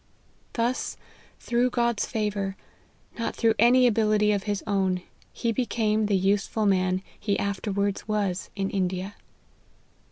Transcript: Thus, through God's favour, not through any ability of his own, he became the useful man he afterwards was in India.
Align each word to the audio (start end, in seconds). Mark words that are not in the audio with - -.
Thus, 0.53 0.97
through 1.39 1.69
God's 1.69 2.07
favour, 2.07 2.57
not 3.19 3.35
through 3.35 3.53
any 3.59 3.85
ability 3.85 4.31
of 4.31 4.45
his 4.45 4.63
own, 4.65 5.03
he 5.31 5.51
became 5.51 6.07
the 6.07 6.17
useful 6.17 6.65
man 6.65 7.03
he 7.19 7.37
afterwards 7.37 8.07
was 8.07 8.49
in 8.55 8.71
India. 8.71 9.13